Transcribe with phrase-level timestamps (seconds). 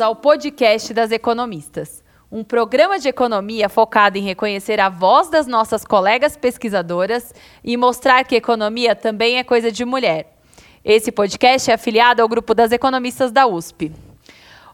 [0.00, 2.02] Bem-vindos ao podcast das economistas,
[2.32, 8.24] um programa de economia focado em reconhecer a voz das nossas colegas pesquisadoras e mostrar
[8.24, 10.38] que economia também é coisa de mulher.
[10.82, 13.92] Esse podcast é afiliado ao grupo das economistas da USP.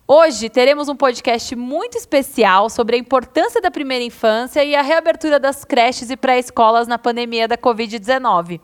[0.06, 5.40] Hoje teremos um podcast muito especial sobre a importância da primeira infância e a reabertura
[5.40, 8.60] das creches e pré-escolas na pandemia da Covid-19.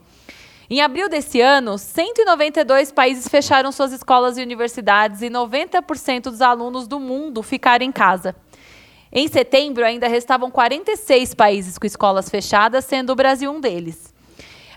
[0.73, 6.87] Em abril desse ano, 192 países fecharam suas escolas e universidades e 90% dos alunos
[6.87, 8.35] do mundo ficaram em casa.
[9.11, 14.11] Em setembro, ainda restavam 46 países com escolas fechadas, sendo o Brasil um deles.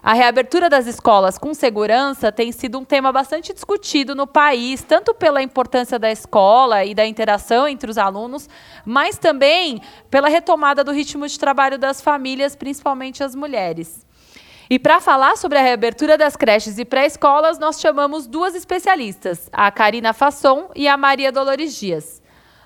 [0.02, 5.14] A reabertura das escolas com segurança tem sido um tema bastante discutido no país, tanto
[5.14, 8.50] pela importância da escola e da interação entre os alunos,
[8.84, 14.05] mas também pela retomada do ritmo de trabalho das famílias, principalmente as mulheres.
[14.68, 19.70] E para falar sobre a reabertura das creches e pré-escolas, nós chamamos duas especialistas, a
[19.70, 22.20] Karina Fasson e a Maria Dolores Dias.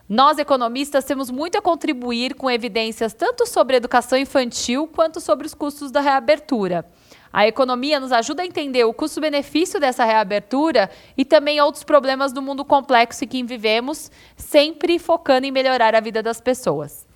[0.08, 5.52] Nós, economistas, temos muito a contribuir com evidências tanto sobre educação infantil quanto sobre os
[5.52, 6.86] custos da reabertura.
[7.30, 12.40] A economia nos ajuda a entender o custo-benefício dessa reabertura e também outros problemas do
[12.40, 17.09] mundo complexo em que vivemos, sempre focando em melhorar a vida das pessoas.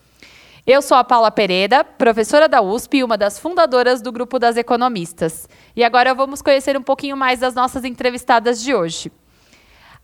[0.66, 4.56] Eu sou a Paula Pereira, professora da USP e uma das fundadoras do Grupo das
[4.56, 5.46] Economistas.
[5.76, 9.12] E agora vamos conhecer um pouquinho mais das nossas entrevistadas de hoje.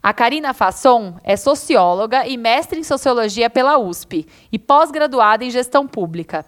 [0.02, 5.86] A Karina Fasson é socióloga e mestre em sociologia pela USP e pós-graduada em gestão
[5.86, 6.44] pública.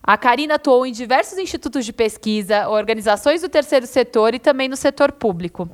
[0.00, 4.76] A Karina atuou em diversos institutos de pesquisa, organizações do terceiro setor e também no
[4.76, 5.68] setor público.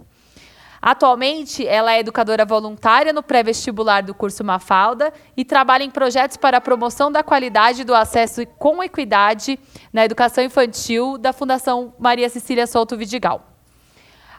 [0.84, 6.56] Atualmente, ela é educadora voluntária no pré-vestibular do curso Mafalda e trabalha em projetos para
[6.56, 9.61] a promoção da qualidade do acesso com equidade
[9.92, 13.46] na educação infantil da Fundação Maria Cecília Souto Vidigal.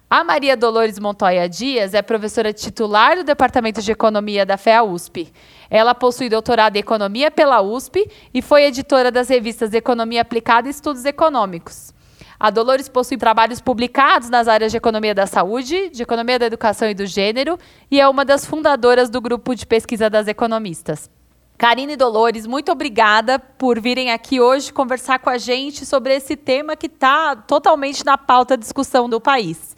[0.09, 5.31] A Maria Dolores Montoya Dias é professora titular do Departamento de Economia da FEA USP.
[5.69, 10.71] Ela possui doutorado em Economia pela USP e foi editora das revistas Economia Aplicada e
[10.71, 11.93] Estudos Econômicos.
[12.39, 16.89] A Dolores possui trabalhos publicados nas áreas de economia da saúde, de economia da educação
[16.89, 17.57] e do gênero,
[17.89, 21.09] e é uma das fundadoras do grupo de pesquisa das economistas.
[21.57, 26.75] Karine Dolores, muito obrigada por virem aqui hoje conversar com a gente sobre esse tema
[26.75, 29.75] que está totalmente na pauta discussão do país.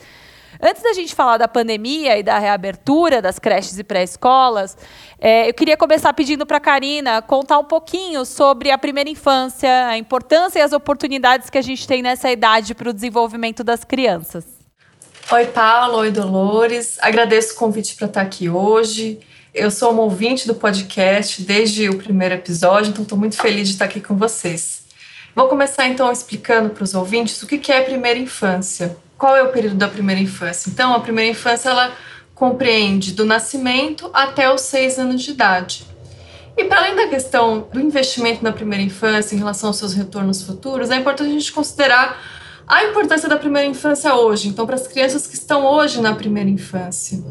[0.62, 4.78] Antes da gente falar da pandemia e da reabertura das creches e pré-escolas,
[5.20, 9.88] é, eu queria começar pedindo para a Karina contar um pouquinho sobre a primeira infância,
[9.88, 13.84] a importância e as oportunidades que a gente tem nessa idade para o desenvolvimento das
[13.84, 14.46] crianças.
[15.32, 15.98] Oi, Paulo.
[15.98, 16.98] Oi, Dolores.
[17.02, 19.20] Agradeço o convite para estar aqui hoje.
[19.54, 23.74] Eu sou uma ouvinte do podcast desde o primeiro episódio, então estou muito feliz de
[23.74, 24.84] estar aqui com vocês.
[25.34, 29.44] Vou começar então explicando para os ouvintes o que é a primeira infância qual é
[29.44, 30.70] o período da primeira infância?
[30.70, 31.94] Então, a primeira infância ela
[32.34, 35.86] compreende do nascimento até os seis anos de idade.
[36.58, 40.42] E para além da questão do investimento na primeira infância em relação aos seus retornos
[40.42, 42.22] futuros, é importante a gente considerar
[42.68, 44.48] a importância da primeira infância hoje.
[44.48, 47.24] Então, para as crianças que estão hoje na primeira infância,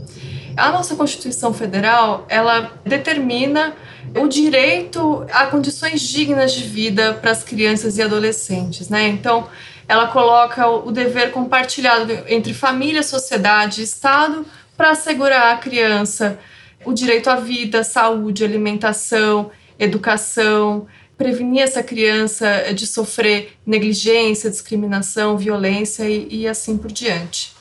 [0.56, 3.74] a nossa Constituição Federal ela determina
[4.16, 9.08] o direito a condições dignas de vida para as crianças e adolescentes, né?
[9.08, 9.48] Então,
[9.86, 14.46] ela coloca o dever compartilhado entre família, sociedade e Estado
[14.76, 16.38] para assegurar à criança
[16.84, 20.86] o direito à vida, saúde, alimentação, educação,
[21.16, 27.52] prevenir essa criança de sofrer negligência, discriminação, violência e, e assim por diante.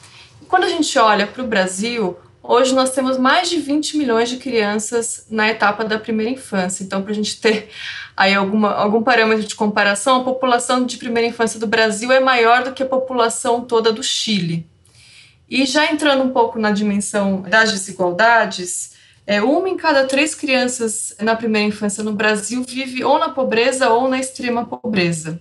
[0.47, 4.35] Quando a gente olha para o Brasil, Hoje nós temos mais de 20 milhões de
[4.35, 6.83] crianças na etapa da primeira infância.
[6.83, 7.69] Então, para a gente ter
[8.17, 12.65] aí alguma, algum parâmetro de comparação, a população de primeira infância do Brasil é maior
[12.65, 14.67] do que a população toda do Chile.
[15.49, 18.91] E já entrando um pouco na dimensão das desigualdades,
[19.25, 23.89] é, uma em cada três crianças na primeira infância no Brasil vive ou na pobreza
[23.89, 25.39] ou na extrema pobreza.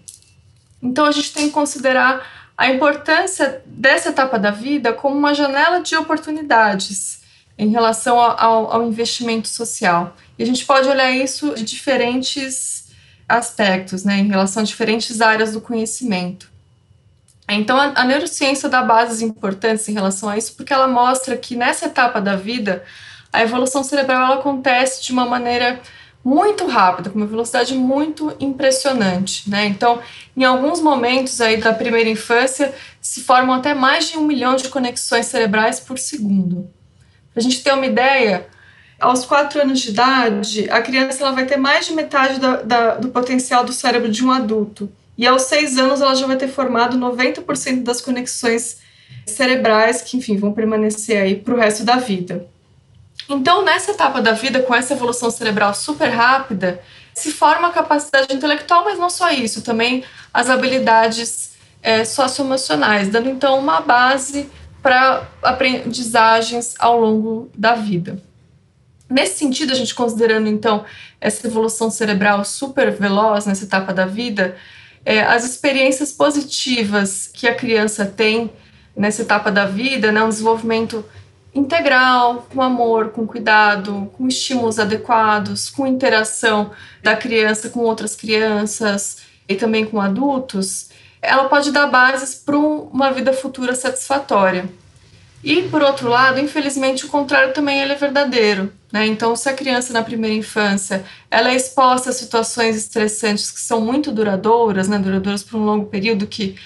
[0.81, 5.81] Então, a gente tem que considerar a importância dessa etapa da vida como uma janela
[5.81, 7.21] de oportunidades
[7.59, 10.17] em relação ao, ao, investimento social.
[10.39, 12.85] E a gente pode olhar isso de diferentes
[13.29, 16.53] aspectos, né, em relação a diferentes áreas do conhecimento.
[17.49, 21.57] Então, a, a neurociência dá bases importantes em relação a isso, porque ela mostra que
[21.57, 22.85] nessa etapa da vida,
[23.33, 25.81] a evolução cerebral acontece de uma maneira
[26.25, 29.67] muito rápida, com uma velocidade muito impressionante, né?
[29.67, 30.01] Então,
[30.37, 34.69] em alguns momentos aí da primeira infância, se formam até mais de um milhão de
[34.69, 36.71] conexões cerebrais por segundo.
[37.33, 38.47] Para a gente ter uma ideia,
[39.01, 42.95] aos quatro anos de idade, a criança ela vai ter mais de metade da, da,
[42.95, 44.91] do potencial do cérebro de um adulto.
[45.19, 48.79] E aos seis anos, ela já vai ter formado 90% das conexões
[49.27, 52.47] cerebrais que, enfim, vão permanecer aí para o resto da vida.
[53.33, 56.83] Então, nessa etapa da vida, com essa evolução cerebral super rápida,
[57.15, 61.53] se forma a capacidade intelectual, mas não só isso, também as habilidades
[61.83, 64.51] é, socioemocionais, dando então uma base
[64.83, 68.21] para aprendizagens ao longo da vida.
[69.09, 70.85] Nesse sentido, a gente considerando então
[71.21, 74.57] essa evolução cerebral super veloz nessa etapa da vida,
[75.05, 78.51] é, as experiências positivas que a criança tem
[78.97, 81.05] nessa etapa da vida, né, um desenvolvimento
[81.55, 86.71] integral, com amor, com cuidado, com estímulos adequados, com interação
[87.03, 89.19] da criança com outras crianças
[89.49, 90.91] e também com adultos,
[91.21, 94.69] ela pode dar bases para uma vida futura satisfatória.
[95.45, 98.73] E, por outro lado, infelizmente, o contrário também é verdadeiro.
[98.93, 99.07] Né?
[99.07, 103.81] Então, se a criança na primeira infância ela é exposta a situações estressantes que são
[103.81, 104.99] muito duradouras, né?
[104.99, 106.57] duradouras por um longo período, que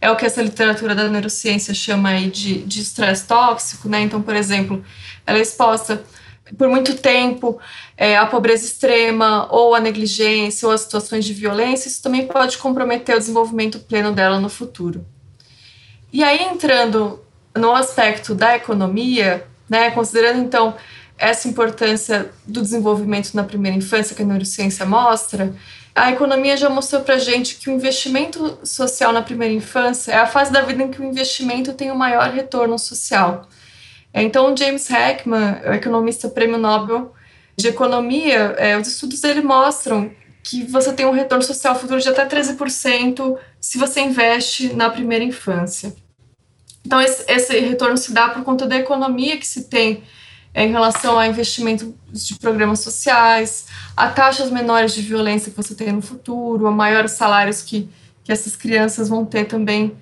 [0.00, 3.88] é o que essa literatura da neurociência chama aí de estresse tóxico.
[3.88, 4.02] Né?
[4.02, 4.84] Então, por exemplo,
[5.26, 6.02] ela é exposta
[6.56, 7.58] por muito tempo
[7.96, 12.58] é, à pobreza extrema, ou à negligência, ou a situações de violência, isso também pode
[12.58, 15.04] comprometer o desenvolvimento pleno dela no futuro.
[16.12, 17.20] E aí, entrando
[17.54, 20.74] no aspecto da economia, né, considerando então
[21.18, 25.52] essa importância do desenvolvimento na primeira infância que a neurociência mostra,
[25.96, 30.26] a economia já mostrou para gente que o investimento social na primeira infância é a
[30.26, 33.48] fase da vida em que o investimento tem o maior retorno social.
[34.12, 37.14] Então, James Heckman, o economista prêmio Nobel
[37.56, 40.10] de economia, é, os estudos dele mostram
[40.42, 45.24] que você tem um retorno social futuro de até 13% se você investe na primeira
[45.24, 45.96] infância.
[46.84, 50.04] Então, esse, esse retorno se dá por conta da economia que se tem é,
[50.56, 55.92] em relação a investimento de programas sociais, a taxas menores de violência que você tem
[55.92, 57.86] no futuro, a maiores salários que,
[58.24, 59.94] que essas crianças vão ter também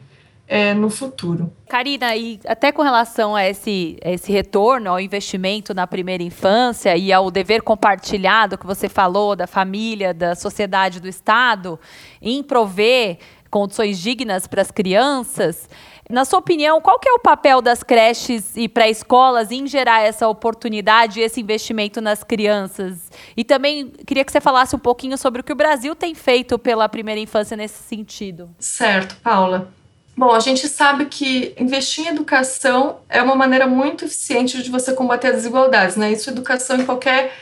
[0.47, 1.53] é, no futuro.
[1.69, 7.13] Karina, e até com relação a esse, esse retorno ao investimento na primeira infância e
[7.13, 11.81] ao dever compartilhado que você falou da família, da sociedade, do Estado,
[12.23, 13.19] em prover
[13.51, 15.69] condições dignas para as crianças,
[16.09, 20.29] na sua opinião, qual que é o papel das creches e pré-escolas em gerar essa
[20.29, 23.11] oportunidade e esse investimento nas crianças?
[23.37, 26.59] E também queria que você falasse um pouquinho sobre o que o Brasil tem feito
[26.59, 28.51] pela primeira infância nesse sentido.
[28.59, 29.73] Certo, Paula.
[30.17, 34.93] Bom, a gente sabe que investir em educação é uma maneira muito eficiente de você
[34.93, 36.13] combater as desigualdades, né?
[36.13, 37.33] Isso educação em qualquer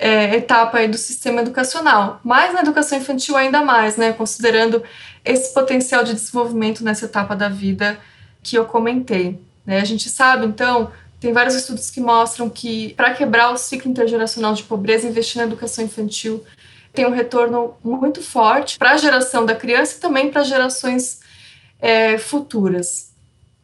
[0.00, 4.14] é, etapa aí do sistema educacional, mas na educação infantil ainda mais, né?
[4.14, 4.82] Considerando
[5.22, 8.00] esse potencial de desenvolvimento nessa etapa da vida
[8.42, 9.38] que eu comentei.
[9.66, 9.78] Né?
[9.78, 14.54] A gente sabe, então, tem vários estudos que mostram que para quebrar o ciclo intergeracional
[14.54, 16.42] de pobreza, investir na educação infantil
[16.94, 21.20] tem um retorno muito forte para a geração da criança e também para gerações
[21.78, 23.10] é, futuras.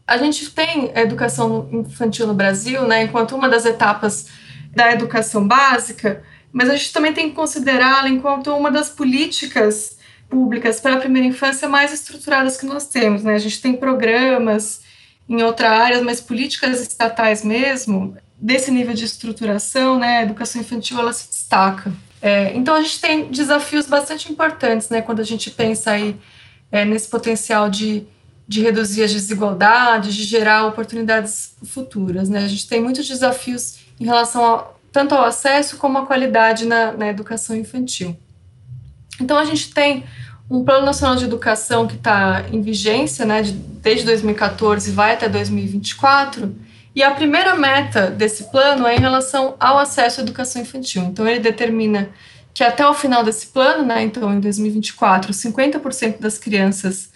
[0.07, 4.29] A gente tem educação infantil no Brasil, né, enquanto uma das etapas
[4.77, 9.97] da educação básica, mas a gente também tem que considerá-la enquanto uma das políticas
[10.29, 13.23] públicas para a primeira infância mais estruturadas que nós temos.
[13.23, 13.35] Né?
[13.35, 14.83] A gente tem programas
[15.29, 21.01] em outras áreas, mas políticas estatais mesmo, desse nível de estruturação, né, a educação infantil
[21.01, 21.93] ela se destaca.
[22.21, 26.17] É, então a gente tem desafios bastante importantes né, quando a gente pensa aí,
[26.71, 28.07] é, nesse potencial de,
[28.47, 32.29] de reduzir as desigualdades, de gerar oportunidades futuras.
[32.29, 32.45] Né?
[32.45, 37.09] A gente tem muitos desafios em relação tanto ao acesso como à qualidade na, na
[37.09, 38.17] educação infantil.
[39.21, 40.05] Então a gente tem
[40.49, 45.29] um Plano Nacional de Educação que está em vigência, né, de, desde 2014 vai até
[45.29, 46.57] 2024,
[46.95, 51.03] e a primeira meta desse plano é em relação ao acesso à educação infantil.
[51.03, 52.09] Então ele determina
[52.55, 57.11] que até o final desse plano, né, então em 2024, 50% das crianças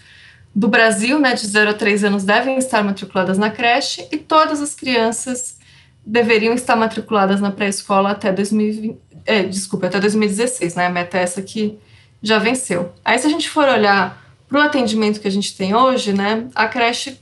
[0.54, 4.60] do Brasil, né, de 0 a 3 anos, devem estar matriculadas na creche e todas
[4.60, 5.58] as crianças
[6.04, 10.86] deveriam estar matriculadas na pré-escola até 2020, é, desculpa, até 2016, né?
[10.86, 11.78] A meta é essa que
[12.22, 12.92] já venceu.
[13.04, 16.48] Aí, se a gente for olhar para o atendimento que a gente tem hoje, né,
[16.54, 17.18] a creche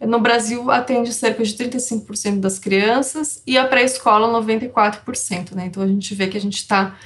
[0.00, 5.66] no Brasil atende cerca de 35% das crianças e a pré-escola 94%, né?
[5.66, 6.96] Então a gente vê que a gente está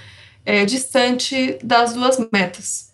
[0.45, 2.93] é, distante das duas metas.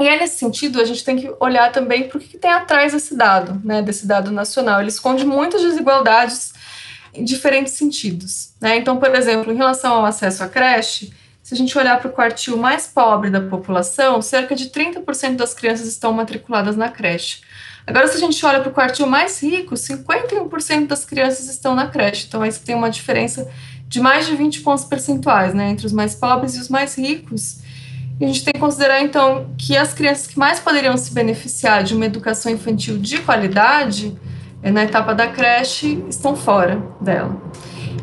[0.00, 2.92] E aí, nesse sentido, a gente tem que olhar também para o que tem atrás
[2.92, 4.80] desse dado, né, desse dado nacional.
[4.80, 6.52] Ele esconde muitas desigualdades
[7.14, 8.54] em diferentes sentidos.
[8.60, 8.76] Né?
[8.76, 12.12] Então, por exemplo, em relação ao acesso à creche, se a gente olhar para o
[12.12, 17.42] quartil mais pobre da população, cerca de 30% das crianças estão matriculadas na creche.
[17.86, 21.86] Agora, se a gente olha para o quartil mais rico, 51% das crianças estão na
[21.86, 22.24] creche.
[22.26, 23.46] Então, aí você tem uma diferença
[23.86, 27.58] de mais de 20 pontos percentuais né, entre os mais pobres e os mais ricos.
[28.18, 31.84] E a gente tem que considerar, então, que as crianças que mais poderiam se beneficiar
[31.84, 34.16] de uma educação infantil de qualidade,
[34.70, 37.36] na etapa da creche, estão fora dela.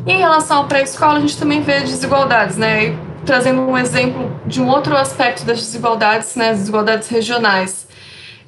[0.06, 2.86] E em relação ao pré-escola, a gente também vê desigualdades, né?
[2.86, 7.86] E trazendo um exemplo de um outro aspecto das desigualdades, né, as desigualdades regionais.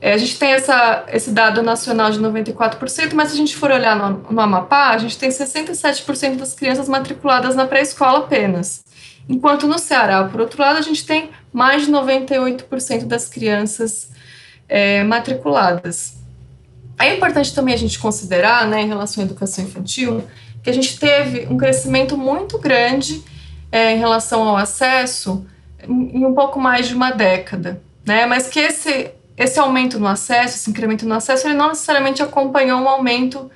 [0.00, 3.70] É, a gente tem essa, esse dado nacional de 94%, mas se a gente for
[3.70, 8.84] olhar no, no Amapá, a gente tem 67% das crianças matriculadas na pré-escola apenas.
[9.28, 14.10] Enquanto no Ceará, por outro lado, a gente tem mais de 98% das crianças
[14.68, 16.23] é, matriculadas.
[16.98, 20.24] É importante também a gente considerar, né, em relação à educação infantil,
[20.62, 23.22] que a gente teve um crescimento muito grande
[23.70, 25.46] é, em relação ao acesso
[25.86, 28.24] em um pouco mais de uma década, né?
[28.24, 32.80] Mas que esse esse aumento no acesso, esse incremento no acesso, ele não necessariamente acompanhou
[32.80, 33.50] um aumento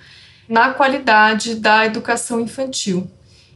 [0.48, 3.08] na qualidade da educação infantil.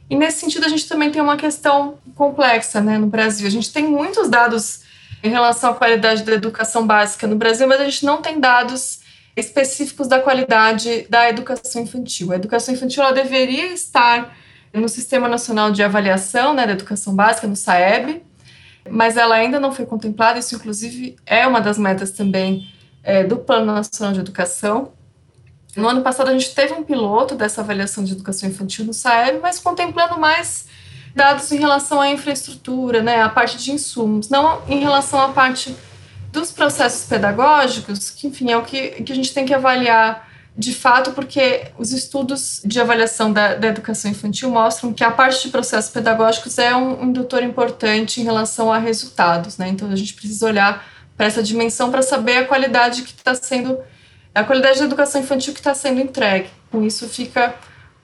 [0.09, 3.47] E nesse sentido, a gente também tem uma questão complexa né, no Brasil.
[3.47, 4.83] A gente tem muitos dados
[5.23, 9.01] em relação à qualidade da educação básica no Brasil, mas a gente não tem dados
[9.37, 12.33] específicos da qualidade da educação infantil.
[12.33, 14.37] A educação infantil ela deveria estar
[14.73, 18.23] no Sistema Nacional de Avaliação né, da Educação Básica, no SAEB,
[18.91, 20.39] mas ela ainda não foi contemplada.
[20.39, 22.71] Isso, inclusive, é uma das metas também
[23.03, 24.93] é, do Plano Nacional de Educação.
[25.77, 29.41] No ano passado, a gente teve um piloto dessa avaliação de educação infantil no SAEB,
[29.41, 30.67] mas contemplando mais
[31.15, 35.75] dados em relação à infraestrutura, né, a parte de insumos, não em relação à parte
[36.33, 40.75] dos processos pedagógicos, que, enfim, é o que, que a gente tem que avaliar de
[40.75, 45.49] fato, porque os estudos de avaliação da, da, educação infantil mostram que a parte de
[45.51, 49.69] processos pedagógicos é um indutor importante em relação a resultados, né?
[49.69, 50.87] Então a gente precisa olhar
[51.17, 53.79] para essa dimensão para saber a qualidade que está sendo,
[54.35, 56.51] a qualidade da educação infantil que está sendo entregue.
[56.71, 57.55] Com isso fica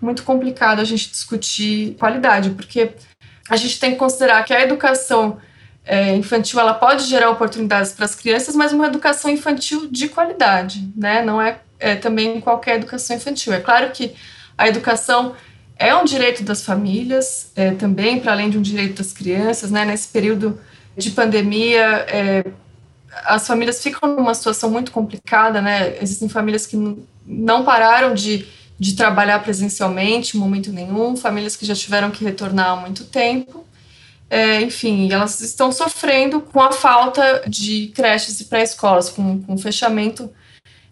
[0.01, 2.93] muito complicado a gente discutir qualidade, porque
[3.49, 5.39] a gente tem que considerar que a educação
[5.89, 10.89] é, infantil ela pode gerar oportunidades para as crianças, mas uma educação infantil de qualidade,
[10.95, 11.23] né?
[11.23, 13.53] Não é é, também qualquer educação infantil.
[13.53, 14.15] É claro que
[14.57, 15.35] a educação
[15.79, 19.85] é um direito das famílias, é, também, para além de um direito das crianças, né?
[19.85, 20.61] Nesse período
[20.97, 22.45] de pandemia, é,
[23.25, 25.97] as famílias ficam numa situação muito complicada, né?
[26.03, 26.77] Existem famílias que
[27.25, 28.47] não pararam de,
[28.79, 33.65] de trabalhar presencialmente em momento nenhum, famílias que já tiveram que retornar há muito tempo.
[34.31, 39.59] É, enfim, elas estão sofrendo com a falta de creches e pré-escolas, com, com o
[39.59, 40.31] fechamento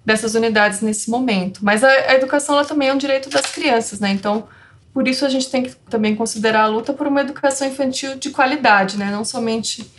[0.04, 1.64] dessas unidades nesse momento.
[1.64, 4.10] Mas a, a educação também é um direito das crianças, né?
[4.10, 4.48] Então,
[4.94, 8.30] por isso a gente tem que também considerar a luta por uma educação infantil de
[8.30, 9.10] qualidade, né?
[9.10, 9.90] Não somente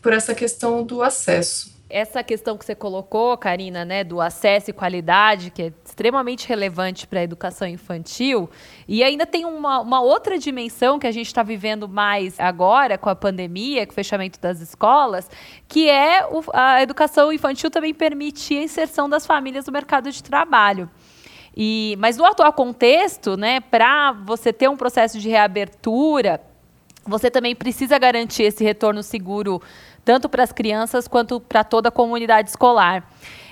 [0.00, 1.77] por essa questão do acesso.
[1.90, 7.06] Essa questão que você colocou, Karina, né, do acesso e qualidade, que é extremamente relevante
[7.06, 8.50] para a educação infantil,
[8.86, 13.08] e ainda tem uma, uma outra dimensão que a gente está vivendo mais agora com
[13.08, 15.30] a pandemia, com o fechamento das escolas,
[15.66, 20.22] que é o, a educação infantil também permitir a inserção das famílias no mercado de
[20.22, 20.90] trabalho.
[21.56, 26.38] E, mas no atual contexto, né, para você ter um processo de reabertura,
[27.08, 29.62] você também precisa garantir esse retorno seguro
[30.08, 33.06] tanto para as crianças quanto para toda a comunidade escolar.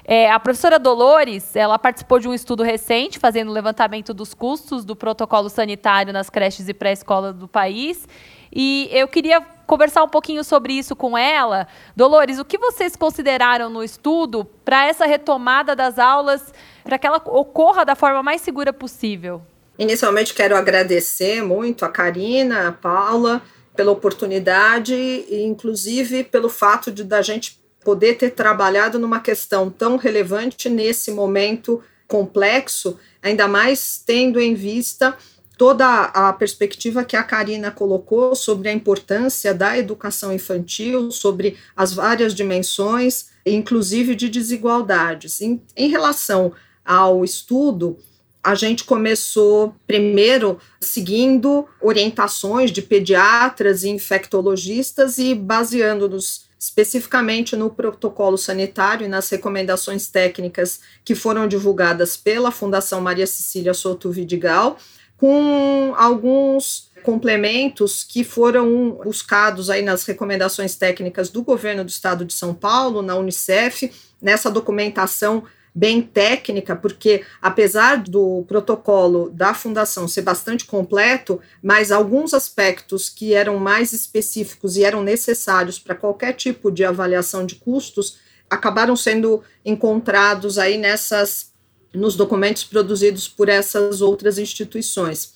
[0.06, 4.82] É, a professora Dolores, ela participou de um estudo recente, fazendo o levantamento dos custos
[4.82, 8.08] do protocolo sanitário nas creches e pré-escola do país.
[8.50, 11.68] E eu queria conversar um pouquinho sobre isso com ela.
[11.94, 17.20] Dolores, o que vocês consideraram no estudo para essa retomada das aulas, para que ela
[17.26, 19.42] ocorra da forma mais segura possível?
[19.78, 23.42] Inicialmente, quero agradecer muito a Karina, a Paula,
[23.76, 29.97] pela oportunidade e, inclusive, pelo fato de da gente poder ter trabalhado numa questão tão
[29.97, 35.16] relevante nesse momento complexo, ainda mais tendo em vista
[35.56, 41.95] toda a perspectiva que a Karina colocou sobre a importância da educação infantil, sobre as
[41.95, 45.40] várias dimensões, inclusive de desigualdades.
[45.40, 46.52] Em, em relação
[46.85, 47.99] ao estudo,
[48.47, 58.38] a gente começou primeiro seguindo orientações de pediatras e infectologistas e baseando-nos especificamente no protocolo
[58.38, 64.79] sanitário e nas recomendações técnicas que foram divulgadas pela Fundação Maria Cecília Soto Vidigal,
[65.17, 72.33] com alguns complementos que foram buscados aí nas recomendações técnicas do governo do estado de
[72.33, 73.91] São Paulo, na Unicef,
[74.23, 75.43] nessa documentação
[75.76, 83.35] bem técnica, porque apesar do protocolo da fundação ser bastante completo, mas alguns aspectos que
[83.35, 88.16] eram mais específicos e eram necessários para qualquer tipo de avaliação de custos
[88.49, 91.52] acabaram sendo encontrados aí nessas
[91.92, 95.35] nos documentos produzidos por essas outras instituições.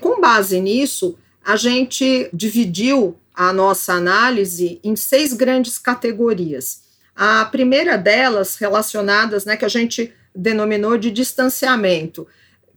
[0.00, 6.82] Com base nisso, a gente dividiu a nossa análise em seis grandes categorias.
[7.14, 12.26] A primeira delas, relacionadas, né, que a gente denominou de distanciamento,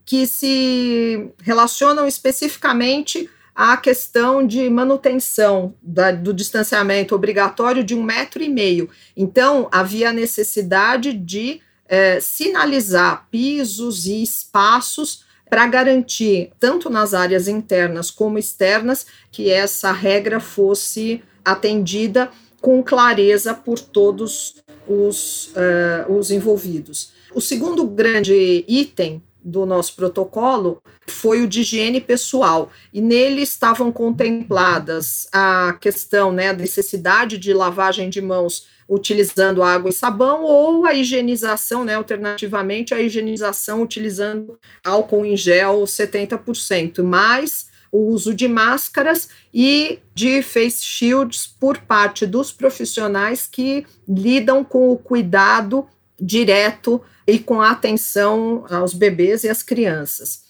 [0.04, 8.42] que se relacionam especificamente à questão de manutenção da, do distanciamento obrigatório de um metro
[8.42, 8.90] e meio.
[9.16, 17.48] Então, havia a necessidade de é, sinalizar pisos e espaços para garantir, tanto nas áreas
[17.48, 22.30] internas como externas, que essa regra fosse atendida
[22.66, 24.56] com clareza por todos
[24.88, 27.12] os, uh, os envolvidos.
[27.32, 33.92] O segundo grande item do nosso protocolo foi o de higiene pessoal, e nele estavam
[33.92, 40.86] contempladas a questão, né, a necessidade de lavagem de mãos utilizando água e sabão ou
[40.86, 48.46] a higienização, né, alternativamente a higienização utilizando álcool em gel 70%, mais o uso de
[48.46, 55.86] máscaras e de face shields por parte dos profissionais que lidam com o cuidado
[56.20, 60.44] direto e com a atenção aos bebês e às crianças.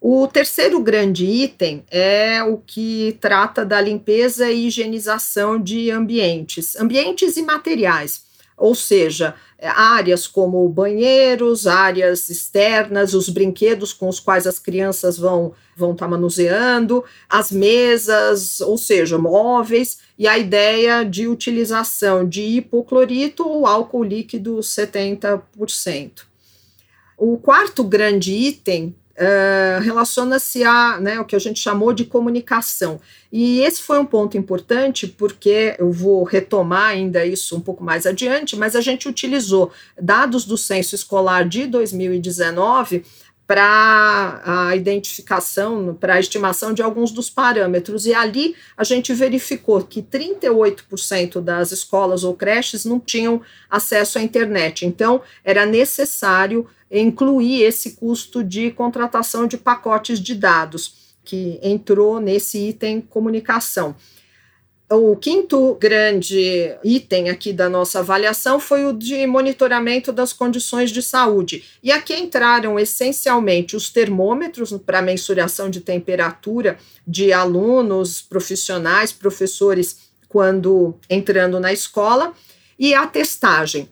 [0.00, 7.36] O terceiro grande item é o que trata da limpeza e higienização de ambientes, ambientes
[7.36, 8.25] e materiais,
[8.56, 15.54] ou seja, áreas como banheiros, áreas externas, os brinquedos com os quais as crianças vão
[15.76, 22.40] vão estar tá manuseando, as mesas, ou seja, móveis, e a ideia de utilização de
[22.40, 26.22] hipoclorito ou álcool líquido 70%.
[27.18, 33.00] O quarto grande item Uh, relaciona-se a né, o que a gente chamou de comunicação.
[33.32, 38.04] E esse foi um ponto importante, porque eu vou retomar ainda isso um pouco mais
[38.04, 43.04] adiante, mas a gente utilizou dados do censo escolar de 2019
[43.46, 48.04] para a identificação, para a estimação de alguns dos parâmetros.
[48.04, 54.22] E ali a gente verificou que 38% das escolas ou creches não tinham acesso à
[54.22, 54.84] internet.
[54.84, 62.58] Então, era necessário incluir esse custo de contratação de pacotes de dados, que entrou nesse
[62.68, 63.96] item comunicação.
[64.88, 71.02] O quinto grande item aqui da nossa avaliação foi o de monitoramento das condições de
[71.02, 71.64] saúde.
[71.82, 80.94] E aqui entraram essencialmente os termômetros para mensuração de temperatura de alunos, profissionais, professores, quando
[81.10, 82.32] entrando na escola,
[82.78, 83.88] e a testagem.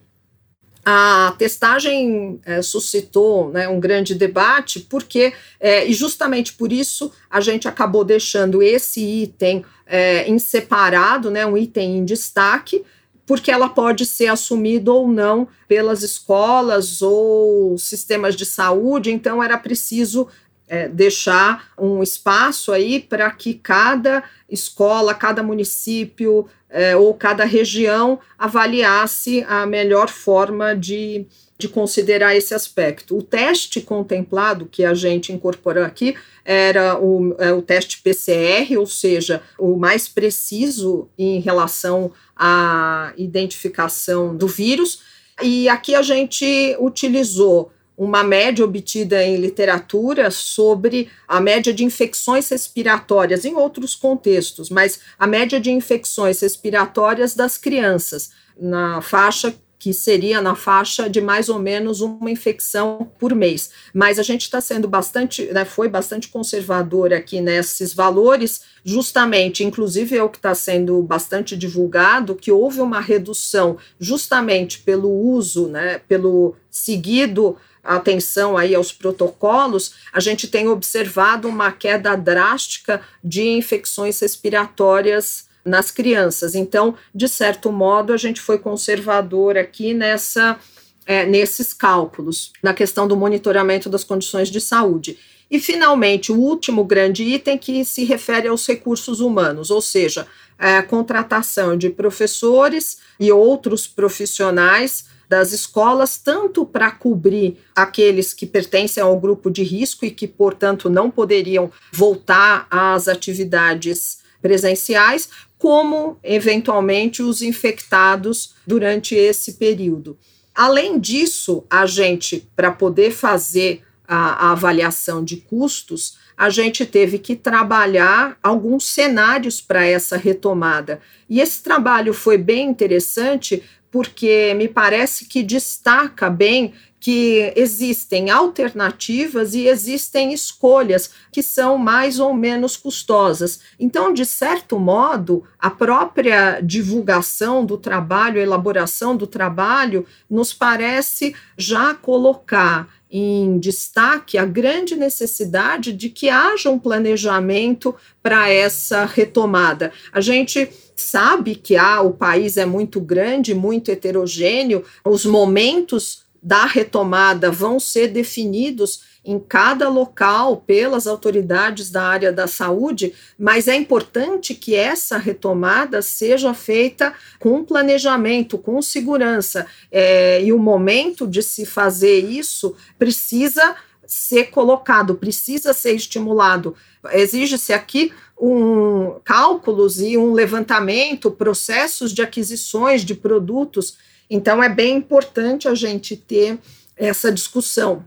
[0.84, 7.40] A testagem é, suscitou né, um grande debate, porque, é, e justamente por isso, a
[7.40, 12.84] gente acabou deixando esse item é, em separado, né, um item em destaque,
[13.26, 19.56] porque ela pode ser assumida ou não pelas escolas ou sistemas de saúde, então era
[19.56, 20.28] preciso
[20.68, 28.18] é, deixar um espaço aí para que cada escola, cada município é, ou cada região
[28.36, 31.24] avaliasse a melhor forma de,
[31.56, 33.16] de considerar esse aspecto.
[33.16, 38.86] O teste contemplado que a gente incorporou aqui era o, é, o teste PCR, ou
[38.86, 45.00] seja, o mais preciso em relação à identificação do vírus.
[45.40, 52.48] E aqui a gente utilizou uma média obtida em literatura sobre a média de infecções
[52.48, 59.54] respiratórias em outros contextos, mas a média de infecções respiratórias das crianças na faixa
[59.84, 63.70] que seria na faixa de mais ou menos uma infecção por mês.
[63.92, 70.16] Mas a gente está sendo bastante, né, foi bastante conservador aqui nesses valores, justamente, inclusive
[70.16, 76.00] é o que está sendo bastante divulgado, que houve uma redução justamente pelo uso, né,
[76.08, 84.18] pelo seguido atenção aí aos protocolos, a gente tem observado uma queda drástica de infecções
[84.20, 86.54] respiratórias nas crianças.
[86.54, 90.58] Então, de certo modo, a gente foi conservador aqui nessa
[91.06, 95.18] é, nesses cálculos, na questão do monitoramento das condições de saúde.
[95.50, 100.26] E, finalmente, o último grande item que se refere aos recursos humanos, ou seja,
[100.58, 109.02] a contratação de professores e outros profissionais das escolas, tanto para cobrir aqueles que pertencem
[109.02, 117.22] ao grupo de risco e que, portanto, não poderiam voltar às atividades presenciais, como eventualmente
[117.22, 120.18] os infectados durante esse período.
[120.54, 127.18] Além disso, a gente, para poder fazer a, a, avaliação de custos, a gente teve
[127.18, 131.00] que trabalhar alguns cenários para essa retomada.
[131.28, 133.62] E esse trabalho foi bem interessante
[133.94, 142.18] porque me parece que destaca bem que existem alternativas e existem escolhas que são mais
[142.18, 143.60] ou menos custosas.
[143.78, 151.36] Então, de certo modo, a própria divulgação do trabalho, a elaboração do trabalho, nos parece
[151.56, 159.92] já colocar em destaque a grande necessidade de que haja um planejamento para essa retomada.
[160.12, 166.66] A gente sabe que ah, o país é muito grande, muito heterogêneo, os momentos da
[166.66, 173.74] retomada vão ser definidos em cada local pelas autoridades da área da saúde, mas é
[173.74, 179.66] importante que essa retomada seja feita com planejamento, com segurança.
[179.90, 186.76] É, e o momento de se fazer isso precisa ser colocado, precisa ser estimulado.
[187.12, 193.96] Exige-se aqui um cálculos e um levantamento, processos de aquisições de produtos.
[194.28, 196.58] Então é bem importante a gente ter
[196.96, 198.04] essa discussão.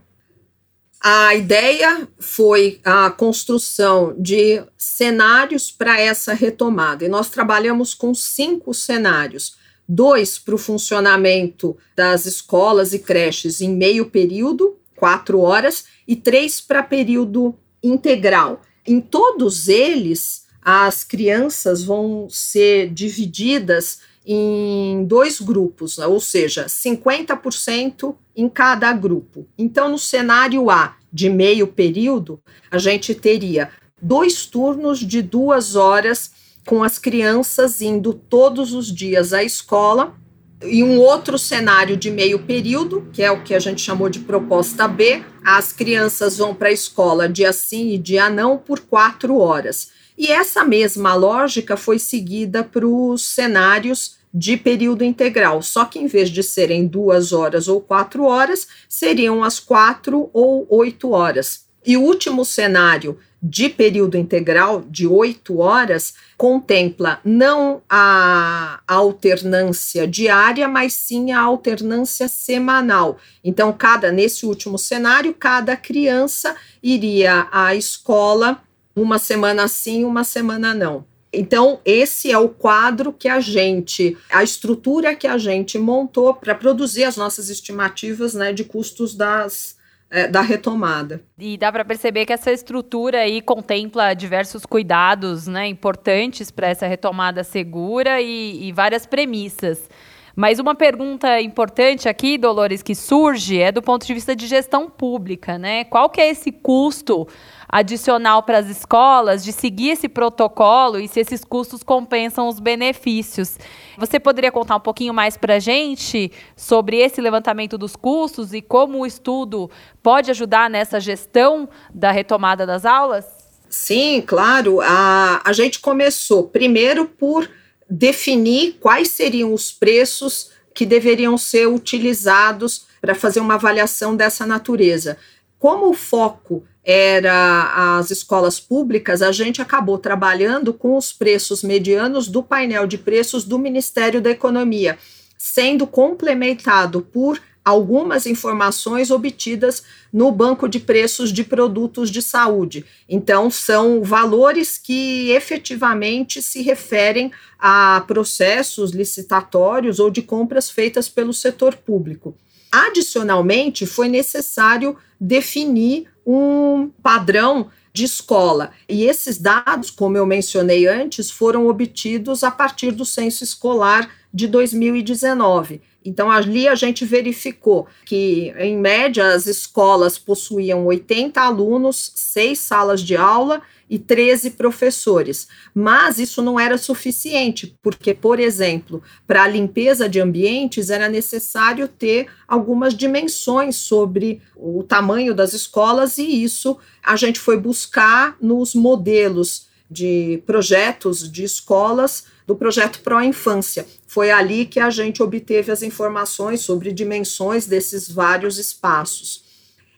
[1.00, 8.74] A ideia foi a construção de cenários para essa retomada, e nós trabalhamos com cinco
[8.74, 9.56] cenários:
[9.88, 16.60] dois para o funcionamento das escolas e creches em meio período, quatro horas, e três
[16.60, 18.62] para período integral.
[18.84, 28.46] Em todos eles, as crianças vão ser divididas em dois grupos, ou seja, 50% em
[28.46, 29.48] cada grupo.
[29.56, 32.38] Então, no cenário A, de meio período,
[32.70, 33.70] a gente teria
[34.02, 36.30] dois turnos de duas horas
[36.66, 40.14] com as crianças indo todos os dias à escola.
[40.62, 44.18] E um outro cenário de meio período, que é o que a gente chamou de
[44.18, 49.38] proposta B, as crianças vão para a escola dia sim e dia não por quatro
[49.38, 49.90] horas.
[50.18, 56.06] E essa mesma lógica foi seguida para os cenários de período integral, só que em
[56.06, 61.66] vez de serem duas horas ou quatro horas, seriam as quatro ou oito horas.
[61.86, 70.66] E o último cenário de período integral, de oito horas, contempla não a alternância diária,
[70.66, 73.18] mas sim a alternância semanal.
[73.44, 78.60] Então, cada nesse último cenário, cada criança iria à escola
[78.94, 81.06] uma semana sim, uma semana não.
[81.32, 86.54] Então, esse é o quadro que a gente, a estrutura que a gente montou para
[86.54, 89.76] produzir as nossas estimativas né, de custos das,
[90.10, 91.22] é, da retomada.
[91.38, 96.86] E dá para perceber que essa estrutura aí contempla diversos cuidados né, importantes para essa
[96.86, 99.88] retomada segura e, e várias premissas.
[100.34, 104.88] Mas uma pergunta importante aqui, Dolores, que surge é do ponto de vista de gestão
[104.88, 105.82] pública, né?
[105.82, 107.26] Qual que é esse custo
[107.68, 113.58] adicional para as escolas de seguir esse protocolo e se esses custos compensam os benefícios?
[113.98, 118.62] Você poderia contar um pouquinho mais para a gente sobre esse levantamento dos custos e
[118.62, 119.70] como o estudo
[120.02, 123.26] pode ajudar nessa gestão da retomada das aulas?
[123.68, 124.80] Sim, claro.
[124.80, 127.48] A, a gente começou primeiro por
[127.88, 135.18] definir quais seriam os preços que deveriam ser utilizados para fazer uma avaliação dessa natureza.
[135.58, 142.28] Como o foco era as escolas públicas, a gente acabou trabalhando com os preços medianos
[142.28, 144.98] do painel de preços do Ministério da Economia,
[145.36, 152.86] sendo complementado por algumas informações obtidas no banco de preços de produtos de saúde.
[153.06, 161.34] Então, são valores que efetivamente se referem a processos licitatórios ou de compras feitas pelo
[161.34, 162.34] setor público.
[162.72, 168.70] Adicionalmente, foi necessário definir um padrão de escola.
[168.86, 174.46] E esses dados, como eu mencionei antes, foram obtidos a partir do censo escolar de
[174.46, 175.80] 2019.
[176.04, 183.00] Então, ali a gente verificou que, em média, as escolas possuíam 80 alunos, seis salas
[183.00, 185.48] de aula e 13 professores.
[185.74, 191.88] Mas isso não era suficiente, porque, por exemplo, para a limpeza de ambientes era necessário
[191.88, 198.74] ter algumas dimensões sobre o tamanho das escolas, e isso a gente foi buscar nos
[198.74, 203.86] modelos de projetos de escolas do projeto Pro Infância.
[204.06, 209.44] Foi ali que a gente obteve as informações sobre dimensões desses vários espaços.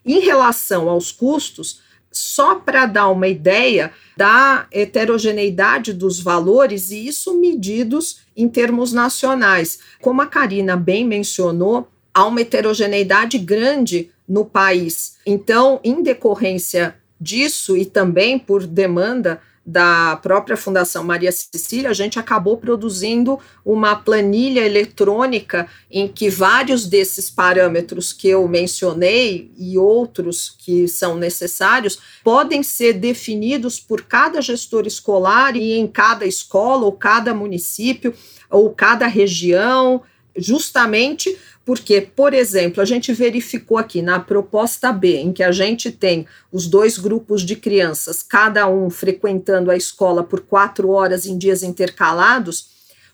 [0.05, 1.81] Em relação aos custos,
[2.13, 9.79] só para dar uma ideia da heterogeneidade dos valores, e isso medidos em termos nacionais.
[10.01, 15.17] Como a Karina bem mencionou, há uma heterogeneidade grande no país.
[15.25, 22.19] Então, em decorrência disso e também por demanda da própria Fundação Maria Cecília, a gente
[22.19, 30.55] acabou produzindo uma planilha eletrônica em que vários desses parâmetros que eu mencionei e outros
[30.59, 36.93] que são necessários podem ser definidos por cada gestor escolar e em cada escola ou
[36.93, 38.15] cada município
[38.49, 40.03] ou cada região
[40.37, 41.37] justamente
[41.71, 46.27] porque, por exemplo, a gente verificou aqui na proposta B, em que a gente tem
[46.51, 51.63] os dois grupos de crianças, cada um frequentando a escola por quatro horas em dias
[51.63, 52.71] intercalados,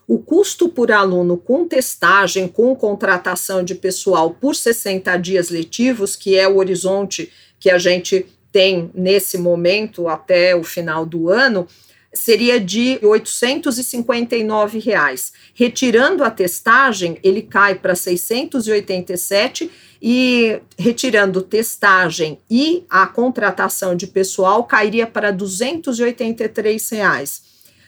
[0.07, 6.35] o custo por aluno com testagem, com contratação de pessoal por 60 dias letivos, que
[6.35, 11.67] é o horizonte que a gente tem nesse momento até o final do ano,
[12.17, 15.31] seria de 859 reais.
[15.53, 24.63] Retirando a testagem, ele cai para 687 e retirando testagem e a contratação de pessoal
[24.63, 27.41] cairia para 283 reais.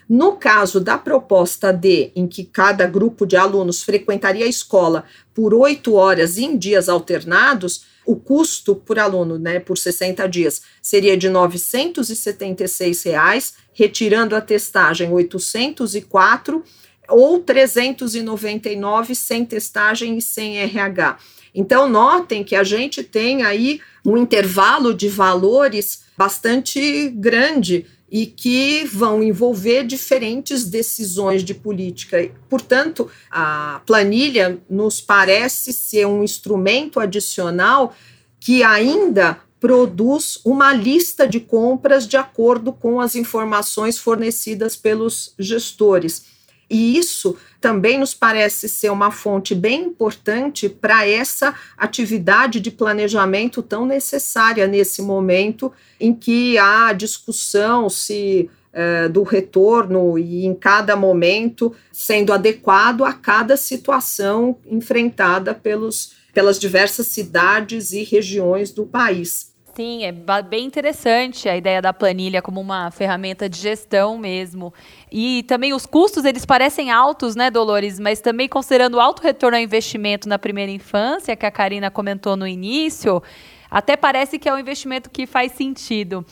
[0.08, 5.04] No caso da proposta D, em que cada grupo de alunos frequentaria a escola
[5.36, 11.16] por oito horas em dias alternados, o custo por aluno, né, por 60 dias, seria
[11.16, 16.64] de 976 reais, retirando a testagem 804
[17.08, 21.20] ou 399 sem testagem e sem RH.
[21.54, 28.86] Então, notem que a gente tem aí um intervalo de valores bastante grande e que
[28.86, 32.32] vão envolver diferentes decisões de política.
[32.50, 37.96] Portanto, a planilha nos parece ser um instrumento adicional
[38.40, 46.39] que ainda produz uma lista de compras de acordo com as informações fornecidas pelos gestores.
[46.70, 53.64] E isso também nos parece ser uma fonte bem importante para essa atividade de planejamento
[53.64, 60.96] tão necessária nesse momento em que há discussão se é, do retorno e em cada
[60.96, 69.49] momento sendo adequado a cada situação enfrentada pelos, pelas diversas cidades e regiões do país.
[69.80, 70.12] Sim, é
[70.42, 74.74] bem interessante a ideia da planilha como uma ferramenta de gestão mesmo.
[75.10, 77.98] E também os custos, eles parecem altos, né, Dolores?
[77.98, 82.36] Mas também considerando o alto retorno ao investimento na primeira infância, que a Karina comentou
[82.36, 83.24] no início,
[83.72, 86.26] até parece que é um investimento que faz sentido.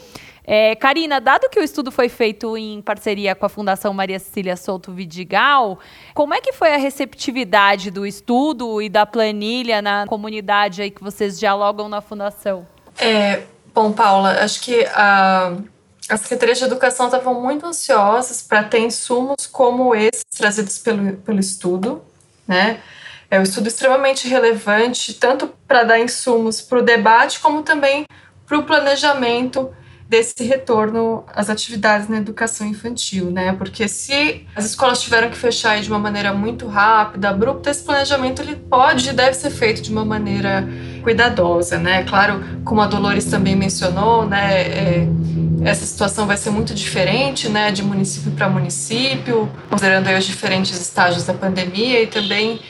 [0.44, 4.58] É, Karina, dado que o estudo foi feito em parceria com a Fundação Maria Cecília
[4.58, 5.80] Souto Vidigal,
[6.14, 11.02] como é que foi a receptividade do estudo e da planilha na comunidade aí que
[11.02, 12.68] vocês dialogam na Fundação?
[12.98, 15.56] É, bom, Paula, acho que a,
[16.10, 21.40] a Secretaria de Educação estavam muito ansiosas para ter insumos como esses trazidos pelo, pelo
[21.40, 22.04] estudo,
[22.48, 22.82] né?
[23.30, 28.06] É um estudo extremamente relevante, tanto para dar insumos para o debate, como também
[28.46, 29.74] para o planejamento
[30.10, 33.52] desse retorno às atividades na educação infantil, né?
[33.54, 38.42] Porque se as escolas tiveram que fechar de uma maneira muito rápida, abrupta, esse planejamento
[38.42, 40.66] ele pode e deve ser feito de uma maneira
[41.04, 42.04] cuidadosa, né?
[42.04, 44.62] Claro, como a Dolores também mencionou, né?
[44.62, 45.08] É,
[45.66, 47.70] essa situação vai ser muito diferente, né?
[47.72, 52.62] De município para município, considerando os diferentes estágios da pandemia e também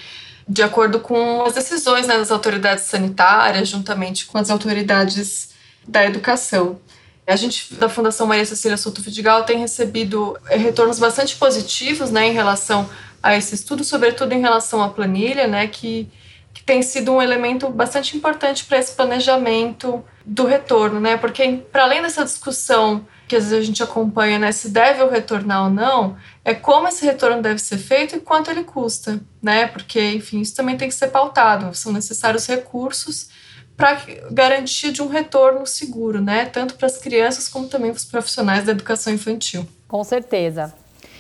[0.50, 5.50] de acordo com as decisões né, das autoridades sanitárias, juntamente com as autoridades
[5.88, 6.80] da educação.
[7.28, 12.28] A gente, da Fundação Maria Cecília Souto Vidigal, tem recebido eh, retornos bastante positivos né,
[12.28, 12.90] em relação
[13.22, 16.10] a esse estudo, sobretudo em relação à planilha, né, que,
[16.54, 21.84] que tem sido um elemento bastante importante para esse planejamento do retorno, né, porque para
[21.84, 25.70] além dessa discussão que às vezes a gente acompanha, né, se deve ou retornar ou
[25.70, 30.40] não, é como esse retorno deve ser feito e quanto ele custa, né, porque, enfim,
[30.40, 33.36] isso também tem que ser pautado, são necessários recursos
[33.78, 36.46] para garantia de um retorno seguro, né?
[36.48, 39.68] Tanto para as crianças como também para os profissionais da educação infantil.
[39.88, 40.74] Com certeza.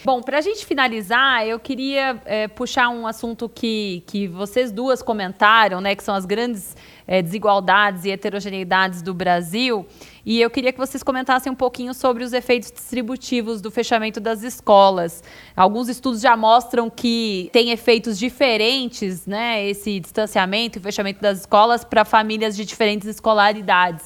[0.03, 5.01] Bom, para a gente finalizar, eu queria é, puxar um assunto que, que vocês duas
[5.01, 9.85] comentaram, né, que são as grandes é, desigualdades e heterogeneidades do Brasil.
[10.29, 14.43] E eu queria que vocês comentassem um pouquinho sobre os efeitos distributivos do fechamento das
[14.43, 15.23] escolas.
[15.55, 21.85] Alguns estudos já mostram que tem efeitos diferentes, né, esse distanciamento e fechamento das escolas
[21.85, 24.03] para famílias de diferentes escolaridades.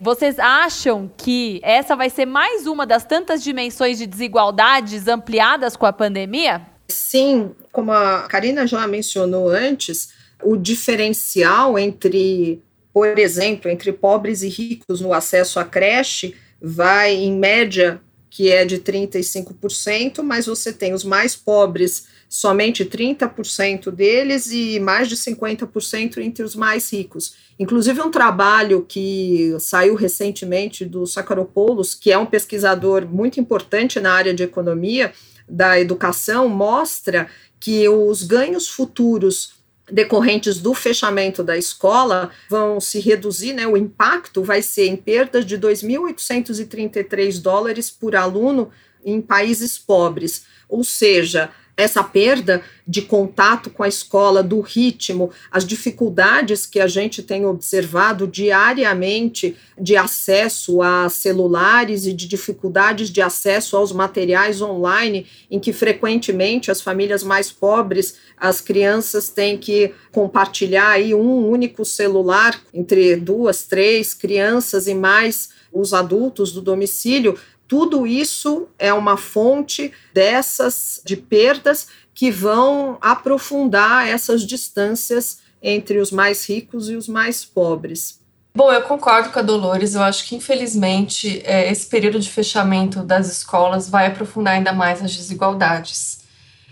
[0.00, 5.86] Vocês acham que essa vai ser mais uma das tantas dimensões de desigualdades ampliadas com
[5.86, 6.66] a pandemia?
[6.88, 10.08] Sim, como a Karina já mencionou antes,
[10.42, 12.60] o diferencial entre
[12.92, 18.00] por exemplo, entre pobres e ricos no acesso à creche, vai em média
[18.32, 25.06] que é de 35%, mas você tem os mais pobres, somente 30% deles e mais
[25.06, 27.34] de 50% entre os mais ricos.
[27.58, 34.14] Inclusive um trabalho que saiu recentemente do Sakharopoulos, que é um pesquisador muito importante na
[34.14, 35.12] área de economia
[35.46, 37.28] da educação, mostra
[37.60, 43.66] que os ganhos futuros decorrentes do fechamento da escola vão se reduzir, né?
[43.66, 48.70] O impacto vai ser em perdas de 2.833 dólares por aluno
[49.04, 50.44] em países pobres.
[50.68, 51.50] Ou seja,
[51.82, 57.46] essa perda de contato com a escola, do ritmo, as dificuldades que a gente tem
[57.46, 65.60] observado diariamente de acesso a celulares e de dificuldades de acesso aos materiais online, em
[65.60, 72.60] que frequentemente as famílias mais pobres, as crianças têm que compartilhar aí um único celular
[72.74, 77.38] entre duas, três crianças e mais os adultos do domicílio,
[77.72, 86.10] tudo isso é uma fonte dessas de perdas que vão aprofundar essas distâncias entre os
[86.10, 88.20] mais ricos e os mais pobres.
[88.54, 89.94] Bom, eu concordo com a Dolores.
[89.94, 95.02] Eu acho que, infelizmente, é, esse período de fechamento das escolas vai aprofundar ainda mais
[95.02, 96.20] as desigualdades.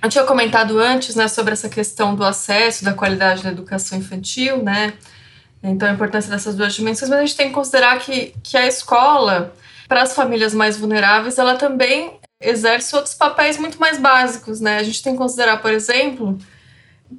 [0.03, 4.63] Eu tinha comentado antes né, sobre essa questão do acesso, da qualidade da educação infantil,
[4.63, 4.93] né?
[5.63, 8.67] Então, a importância dessas duas dimensões, mas a gente tem que considerar que, que a
[8.67, 9.55] escola,
[9.90, 14.79] para as famílias mais vulneráveis, ela também exerce outros papéis muito mais básicos, né?
[14.79, 16.38] A gente tem que considerar, por exemplo,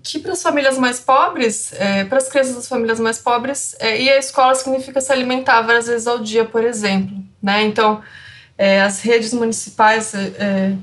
[0.02, 4.14] que para as famílias mais pobres, é, para as crianças das famílias mais pobres, é,
[4.14, 7.62] à escola significa se alimentar várias vezes ao dia, por exemplo, né?
[7.64, 8.02] Então,
[8.58, 10.76] é, as redes municipais, é, é,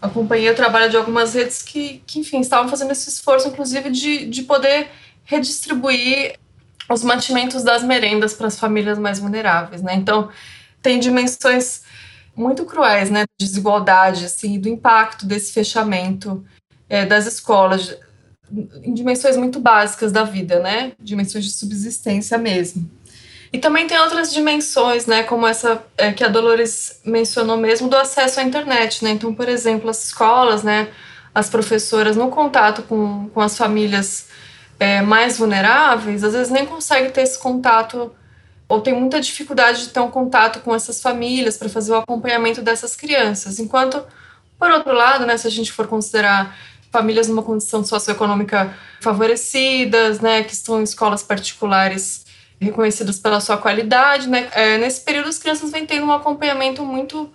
[0.00, 4.24] acompanhei o trabalho de algumas redes que, que, enfim, estavam fazendo esse esforço, inclusive, de,
[4.24, 4.88] de poder
[5.26, 6.38] redistribuir
[6.88, 9.92] os mantimentos das merendas para as famílias mais vulneráveis, né?
[9.94, 10.30] Então,
[10.86, 11.82] tem dimensões
[12.36, 13.24] muito cruéis, né?
[13.40, 16.44] Desigualdade, assim, do impacto desse fechamento
[16.88, 17.98] é, das escolas
[18.84, 20.92] em dimensões muito básicas da vida, né?
[21.00, 22.88] Dimensões de subsistência mesmo.
[23.52, 25.24] E também tem outras dimensões, né?
[25.24, 29.10] Como essa é, que a Dolores mencionou mesmo do acesso à internet, né?
[29.10, 30.86] Então, por exemplo, as escolas, né?
[31.34, 34.28] As professoras no contato com, com as famílias
[34.78, 38.14] é, mais vulneráveis, às vezes nem consegue ter esse contato
[38.68, 42.60] ou tem muita dificuldade de ter um contato com essas famílias para fazer o acompanhamento
[42.60, 43.58] dessas crianças.
[43.58, 44.04] Enquanto,
[44.58, 46.56] por outro lado, né, se a gente for considerar
[46.90, 52.24] famílias numa condição socioeconômica favorecidas, né, que estão em escolas particulares
[52.60, 57.30] reconhecidas pela sua qualidade, né, é, nesse período as crianças vêm tendo um acompanhamento muito,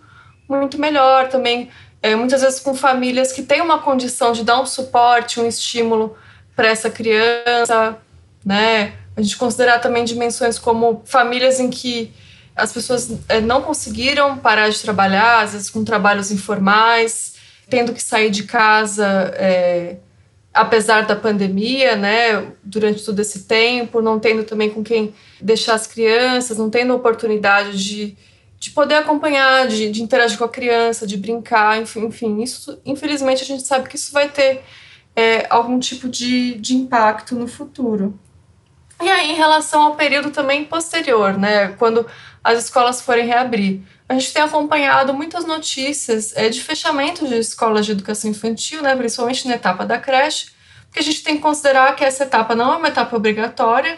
[0.50, 1.70] muito melhor também,
[2.02, 6.18] é, muitas vezes com famílias que têm uma condição de dar um suporte, um estímulo
[6.56, 7.98] para essa criança,
[8.44, 12.12] né, a gente considerar também dimensões como famílias em que
[12.56, 17.36] as pessoas é, não conseguiram parar de trabalhar, às vezes com trabalhos informais,
[17.70, 19.06] tendo que sair de casa
[19.36, 19.98] é,
[20.54, 25.88] apesar da pandemia, né, durante todo esse tempo, não tendo também com quem deixar as
[25.88, 28.18] crianças, não tendo oportunidade de,
[28.60, 33.44] de poder acompanhar, de, de interagir com a criança, de brincar, enfim, enfim, isso, infelizmente,
[33.44, 34.62] a gente sabe que isso vai ter
[35.16, 38.20] é, algum tipo de, de impacto no futuro.
[39.02, 42.06] E aí, em relação ao período também posterior, né, quando
[42.44, 47.86] as escolas forem reabrir, a gente tem acompanhado muitas notícias é, de fechamento de escolas
[47.86, 50.52] de educação infantil, né, principalmente na etapa da creche,
[50.86, 53.98] porque a gente tem que considerar que essa etapa não é uma etapa obrigatória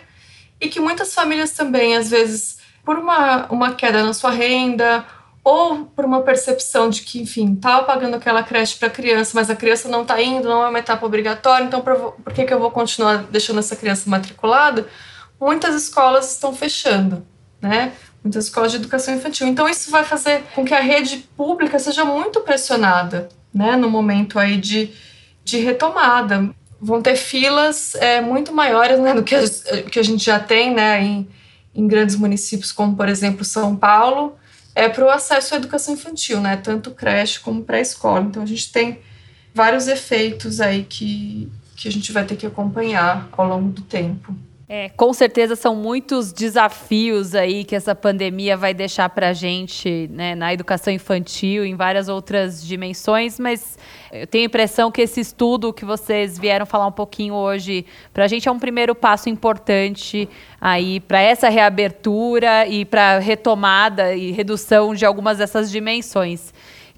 [0.62, 5.04] e que muitas famílias também, às vezes, por uma, uma queda na sua renda
[5.44, 9.50] ou por uma percepção de que, enfim, estava pagando aquela creche para a criança, mas
[9.50, 12.54] a criança não está indo, não é uma etapa obrigatória, então por, por que, que
[12.54, 14.88] eu vou continuar deixando essa criança matriculada?
[15.40, 17.26] Muitas escolas estão fechando,
[17.62, 17.92] né?
[18.24, 19.46] Muitas escolas de educação infantil.
[19.48, 23.76] Então isso vai fazer com que a rede pública seja muito pressionada, né?
[23.76, 24.92] No momento aí de,
[25.44, 26.50] de retomada.
[26.80, 29.42] Vão ter filas é, muito maiores né, do que a,
[29.90, 31.02] que a gente já tem, né?
[31.02, 31.28] Em,
[31.76, 34.38] em grandes municípios como, por exemplo, São Paulo,
[34.76, 36.58] é para o acesso à educação infantil, né?
[36.58, 38.26] Tanto creche como pré-escola.
[38.26, 39.00] Então a gente tem
[39.54, 44.36] vários efeitos aí que, que a gente vai ter que acompanhar ao longo do tempo.
[44.76, 50.10] É, com certeza são muitos desafios aí que essa pandemia vai deixar para a gente
[50.12, 53.78] né, na educação infantil, em várias outras dimensões, mas
[54.12, 58.26] eu tenho a impressão que esse estudo que vocês vieram falar um pouquinho hoje, para
[58.26, 60.28] a gente é um primeiro passo importante
[60.60, 66.53] aí para essa reabertura e para retomada e redução de algumas dessas dimensões.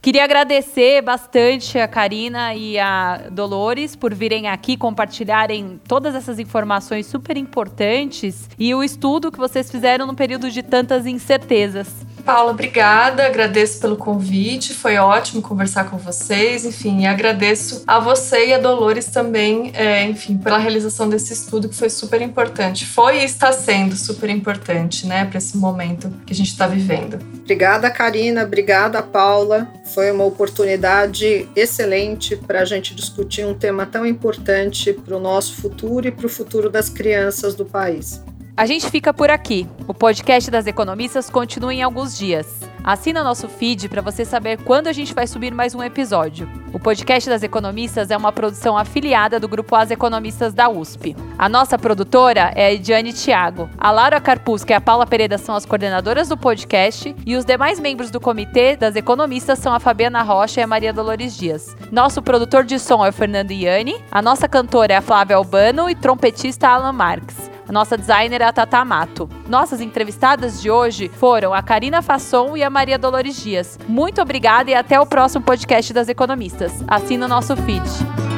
[0.05, 7.07] Queria agradecer bastante a Karina e a Dolores por virem aqui compartilharem todas essas informações
[7.07, 11.87] super importantes e o estudo que vocês fizeram no período de tantas incertezas.
[12.25, 13.27] Paula, obrigada.
[13.27, 14.73] Agradeço pelo convite.
[14.73, 16.65] Foi ótimo conversar com vocês.
[16.65, 21.75] Enfim, agradeço a você e a Dolores também, é, enfim, pela realização desse estudo que
[21.75, 22.83] foi super importante.
[22.83, 27.19] Foi e está sendo super importante, né, para esse momento que a gente está vivendo.
[27.43, 28.43] Obrigada, Karina.
[28.43, 29.71] Obrigada, Paula.
[29.95, 35.55] Foi uma oportunidade excelente para a gente discutir um tema tão importante para o nosso
[35.55, 38.21] futuro e para o futuro das crianças do país.
[38.57, 39.67] A gente fica por aqui.
[39.85, 42.61] O podcast das economistas continua em alguns dias.
[42.81, 46.49] Assina nosso feed para você saber quando a gente vai subir mais um episódio.
[46.71, 51.17] O podcast das economistas é uma produção afiliada do grupo As Economistas da USP.
[51.37, 53.69] A nossa produtora é a Ediane Thiago.
[53.77, 57.77] A Laura Carpusca e a Paula Pereira são as coordenadoras do podcast e os demais
[57.77, 61.75] membros do comitê das economistas são a Fabiana Rocha e a Maria Dolores Dias.
[61.91, 65.89] Nosso produtor de som é o Fernando Iani, a nossa cantora é a Flávia Albano
[65.89, 67.54] e trompetista Alan Marques.
[67.67, 69.29] A nossa designer é a Tata Mato.
[69.47, 73.79] Nossas entrevistadas de hoje foram a Karina Fasson e a Maria Dolores Dias.
[73.87, 76.71] Muito obrigada e até o próximo podcast das economistas.
[76.87, 78.34] Assina o nosso feed.